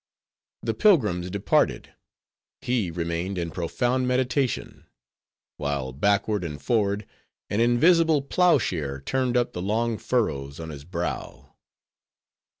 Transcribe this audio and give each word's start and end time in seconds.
The 0.63 0.73
pilgrims 0.73 1.29
departed, 1.29 1.93
he 2.61 2.89
remained 2.89 3.37
in 3.37 3.51
profound 3.51 4.07
meditation; 4.07 4.87
while, 5.57 5.91
backward 5.93 6.43
and 6.43 6.59
forward, 6.59 7.05
an 7.51 7.59
invisible 7.59 8.23
ploughshare 8.23 8.99
turned 9.01 9.37
up 9.37 9.53
the 9.53 9.61
long 9.61 9.99
furrows 9.99 10.59
on 10.59 10.69
his 10.71 10.85
brow. 10.85 11.53